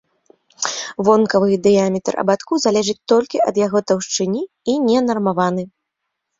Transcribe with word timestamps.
Вонкавы 1.09 1.57
дыяметр 1.67 2.13
абадку 2.23 2.53
залежыць 2.65 2.97
толькі 3.15 3.43
ад 3.47 3.55
яго 3.65 3.79
таўшчыні 3.93 4.41
і 4.71 4.79
не 4.91 4.99
нармаваны. 5.13 5.63